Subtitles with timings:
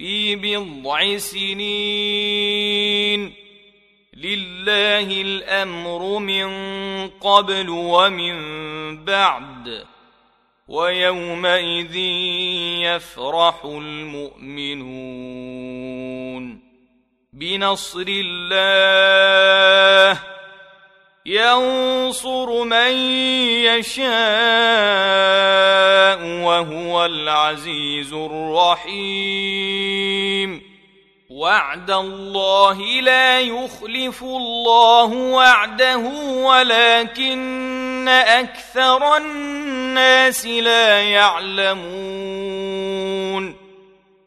[0.00, 2.52] في بضع سنين.
[4.14, 6.48] لله الأمر من
[7.08, 8.34] قبل ومن
[9.04, 9.84] بعد
[10.68, 11.96] ويومئذ
[12.84, 14.90] يفرح المؤمنون.
[17.32, 20.20] بنصر الله
[21.26, 22.92] ينصر من
[23.64, 24.08] يشاء
[26.44, 29.50] وهو العزيز الرحيم.
[31.30, 35.98] وعد الله لا يخلف الله وعده
[36.44, 41.80] ولكن أكثر الناس لا يعلمون.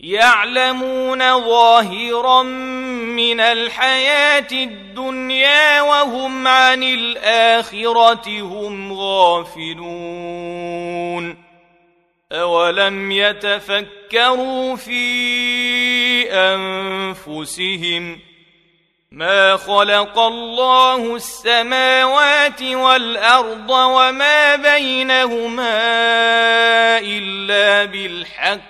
[0.00, 10.40] يعلمون ظاهرا من الحياة الدنيا وهم عن الآخرة هم غافلون.
[12.32, 18.20] أولم يتفكروا في أنفسهم
[19.12, 25.78] ما خلق الله السماوات والأرض وما بينهما
[26.98, 28.69] إلا بالحق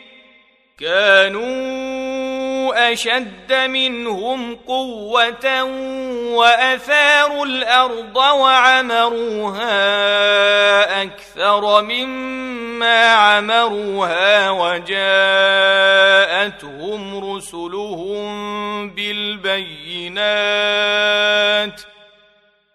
[0.81, 1.91] كانوا
[2.93, 5.63] أشد منهم قوة
[6.33, 9.61] وأثاروا الأرض وعمروها
[11.03, 15.01] أكثر مما عمروها وجاءتهم
[17.35, 20.21] رسلهم بالبينات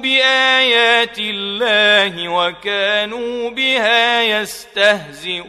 [0.00, 5.48] بآيات الله وكانوا بها يستهزئون.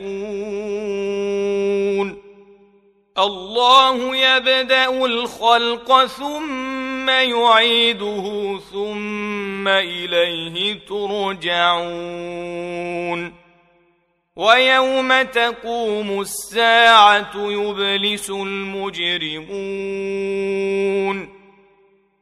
[3.18, 12.30] الله يبدأ الخلق ثم يعيده ثم إليه ترجعون.
[14.36, 19.50] ويوم تقوم الساعة يبلس المجرمون.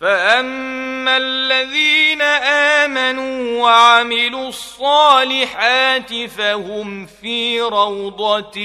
[0.00, 2.22] فاما الذين
[2.82, 8.60] امنوا وعملوا الصالحات فهم في روضه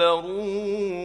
[0.00, 1.04] يحبرون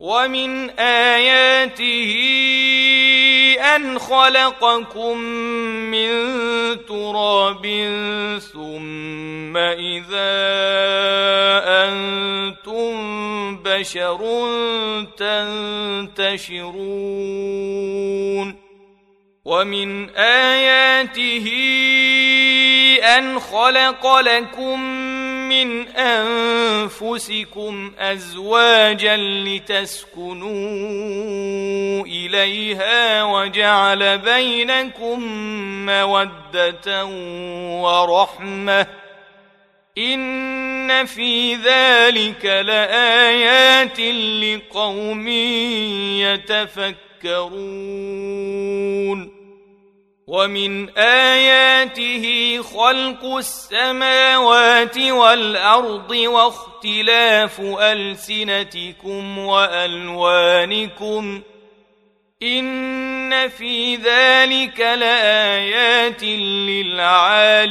[0.00, 2.12] ومن آياته
[3.76, 5.18] أن خلقكم
[5.92, 6.10] من
[6.88, 7.64] تراب
[8.52, 10.40] ثم إذا
[11.84, 12.92] أنتم
[13.56, 14.20] بشر
[16.16, 16.90] تنتشرون.
[19.44, 21.46] ومن آياته
[23.02, 24.80] أن خلق لكم
[25.50, 30.50] من أنفسكم أزواجا لتسكنوا
[32.06, 35.20] إليها وجعل بينكم
[35.86, 37.04] مودة
[37.82, 38.86] ورحمة
[39.98, 45.28] إن في ذلك لآيات لقوم
[47.20, 49.39] يتفكرون
[50.30, 61.00] ومن آياته خلق السماوات والأرض واختلاف ألسنتكم وألوانكم
[62.42, 67.70] إن في ذلك لآيات للعالمين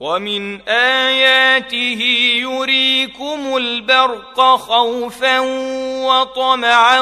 [0.00, 2.02] ومن آياته
[2.40, 5.38] يريكم البرق خوفا
[6.04, 7.00] وطمعا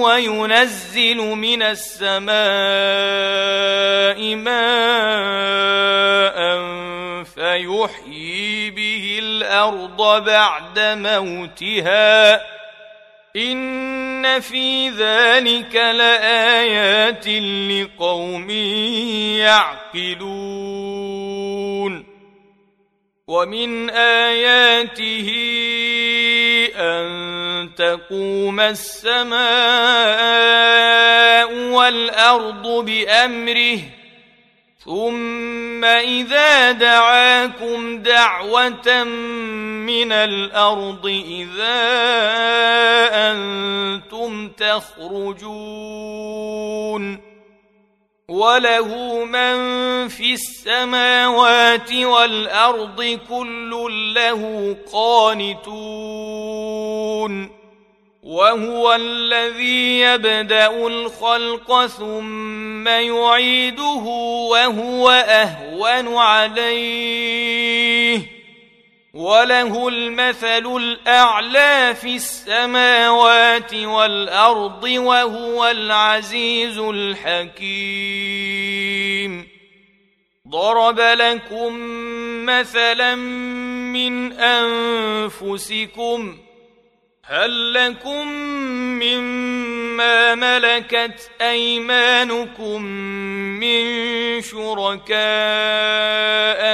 [0.00, 2.36] وينزل من السماء
[4.34, 4.56] ماء
[7.24, 12.40] فيحيي به الأرض بعد موتها.
[13.36, 18.50] إن في ذلك لآيات لقوم
[19.40, 20.95] يعقلون.
[23.28, 25.28] ومن اياته
[26.76, 29.42] ان تقوم السماء
[31.52, 33.78] والارض بامره
[34.84, 41.82] ثم اذا دعاكم دعوه من الأرض اذا
[43.12, 46.16] أنتم تخرجون
[48.30, 53.70] وله من في السماوات والارض كل
[54.14, 56.36] له قانتون
[58.22, 64.04] وهو الذي يبدا الخلق ثم يعيده
[64.50, 67.75] وهو اهون عليه
[69.16, 77.46] وله المثل الأعلى في السماوات والأرض وهو العزيز الحكيم.
[80.48, 81.78] ضرب لكم
[82.46, 83.14] مثلا
[83.94, 86.38] من أنفسكم
[87.28, 88.28] هل لكم
[89.02, 92.82] مما ملكت أيمانكم
[93.60, 93.86] من
[94.42, 95.16] شركاء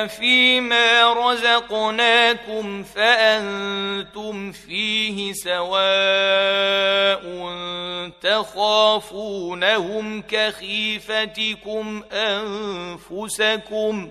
[0.06, 7.22] فيما رزقناكم فأنتم فيه سواء
[8.22, 14.10] تخافونهم كخيفتكم أنفسكم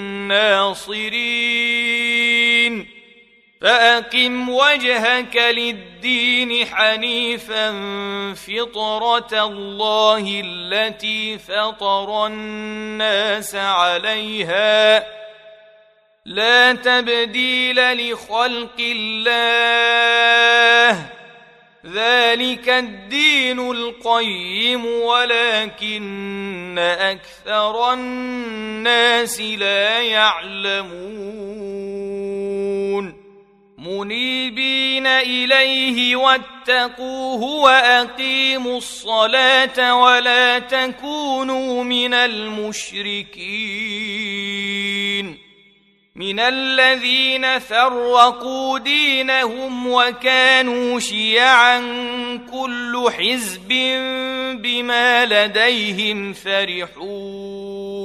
[0.31, 1.91] الناصرين
[3.61, 7.71] فأقم وجهك للدين حنيفا
[8.33, 15.05] فطرة الله التي فطر الناس عليها.
[16.25, 19.61] لا تبديل لخلق الله
[21.85, 31.61] ذلك الدين القيم ولكن أكثر الناس لا يعلمون
[33.77, 43.51] منيبين اليه واتقوه واقيموا الصلاه ولا تكونوا من المشركين
[46.21, 51.79] من الذين فرقوا دينهم وكانوا شيعا
[52.51, 53.67] كل حزب
[54.61, 58.01] بما لديهم فرحون.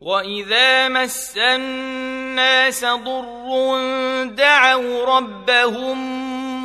[0.00, 3.84] وإذا مس الناس ضر
[4.24, 5.96] دعوا ربهم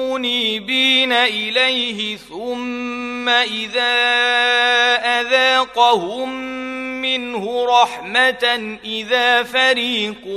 [0.01, 3.95] منيبين إليه ثم إذا
[5.21, 6.78] أذاقهم
[7.17, 10.27] منه رحمة إذا فريق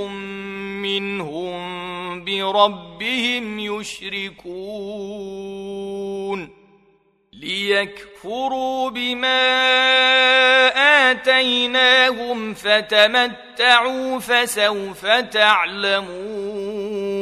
[0.82, 4.42] منهم بربهم يشركون
[7.32, 9.42] ليكفروا بما
[11.10, 17.21] آتيناهم فتمتعوا فسوف تعلمون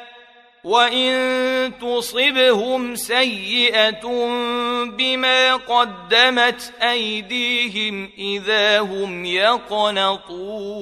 [0.63, 4.07] وان تصبهم سيئه
[4.85, 10.81] بما قدمت ايديهم اذا هم يقنطون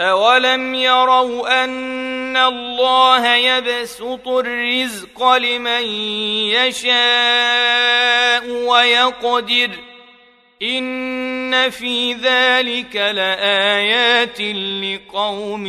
[0.00, 5.82] أولم يروا أن الله يبسط الرزق لمن
[6.56, 9.70] يشاء ويقدر
[10.62, 15.66] إن في ذلك لآيات لقوم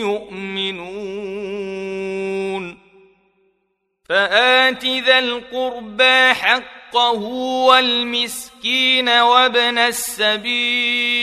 [0.00, 1.62] يؤمنون
[4.08, 7.22] فآت ذا القربى حقه
[7.66, 11.22] والمسكين وابن السبيل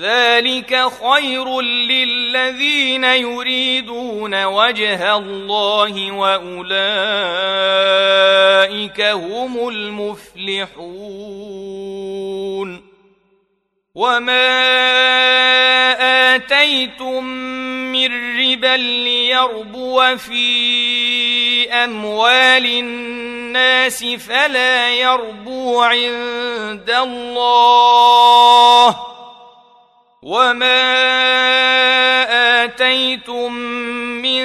[0.00, 7.54] ذلك خير للذين يريدون وجه الله واولئك
[9.00, 10.84] هم المفلحون.
[13.94, 14.74] وما
[16.34, 17.24] اتيتم
[17.92, 28.96] من ربا ليربو في اموال الناس فلا يربو عند الله.
[30.22, 30.94] وما
[32.64, 33.52] اتيتم
[34.22, 34.44] من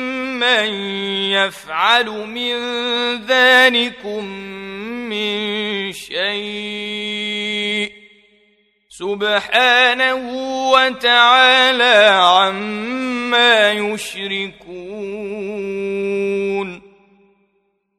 [0.41, 0.73] من
[1.31, 2.55] يفعل من
[3.25, 4.25] ذلكم
[5.09, 7.91] من شيء.
[8.89, 10.21] سبحانه
[10.71, 15.21] وتعالى عما يشركون.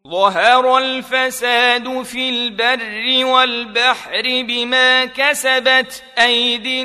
[0.08, 6.82] ظهر الفساد في البر والبحر بما كسبت أيدي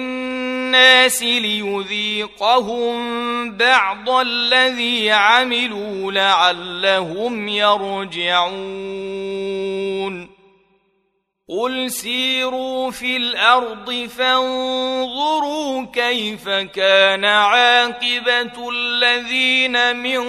[0.68, 2.98] الناس ليذيقهم
[3.52, 8.48] بعض الذي عملوا لعلهم يرجعون.
[11.50, 20.22] قل سيروا في الأرض فانظروا كيف كان عاقبة الذين من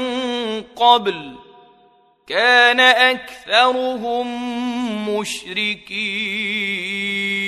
[0.63, 1.35] قبل.
[2.29, 4.29] كان أكثرهم
[5.19, 7.48] مشركين.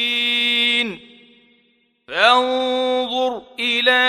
[2.21, 4.01] فانظر إلى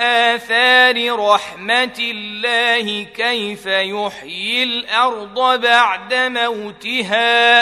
[0.00, 7.60] آثار رحمة الله كيف يحيي الأرض بعد موتها.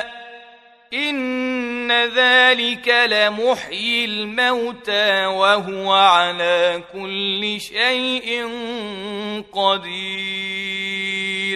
[0.94, 8.48] إن ذلك لمحيي الموتى وهو على كل شيء
[9.52, 11.55] قدير.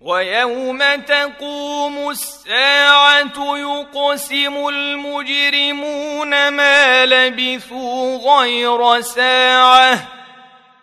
[0.00, 10.08] ويوم تقوم الساعة يقسم المجرمون ما لبثوا غير ساعة.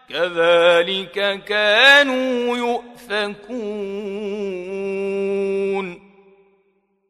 [0.10, 3.38] كذلك كانوا يؤفكون.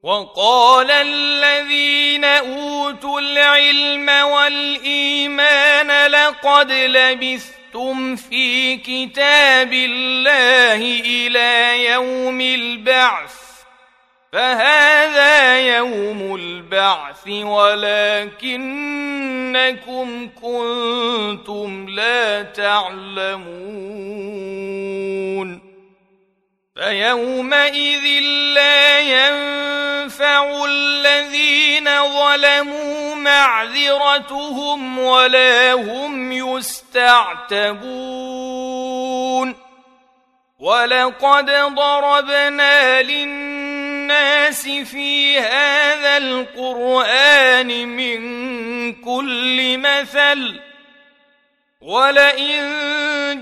[0.03, 6.71] وقال الذين أوتوا العلم والإيمان لقد
[7.77, 13.33] لبثتم في كتاب الله إلى يوم البعث
[14.33, 18.59] فهذا يوم البعث ولكنكم
[20.41, 23.47] كنتم لا تعلمون
[26.75, 28.21] فيومئذ
[28.53, 31.66] لا ينفع الذين
[31.99, 37.87] ظلموا معذرتهم ولا هم يستعتبون
[40.59, 48.21] ولقد ضربنا للناس في هذا القرآن من
[48.93, 50.59] كل مثل
[51.81, 53.41] ولئن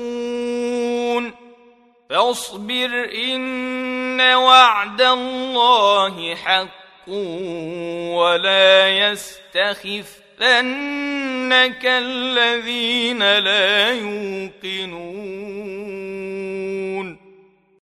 [2.11, 7.09] فاصبر إن وعد الله حق
[8.19, 9.95] ولا يستخفنك
[11.85, 15.61] الذين لا يوقنون.